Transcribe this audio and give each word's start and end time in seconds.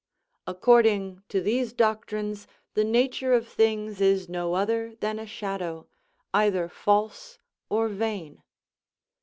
According 0.47 1.21
to 1.29 1.41
these 1.41 1.73
doctrines 1.73 2.47
the 2.73 2.83
nature 2.83 3.33
of 3.33 3.47
things 3.47 4.01
is 4.01 4.27
no 4.27 4.55
other 4.55 4.95
than 4.95 5.19
a 5.19 5.27
shadow, 5.27 5.85
either 6.33 6.67
false 6.67 7.37
or 7.69 7.87
vain. 7.87 8.41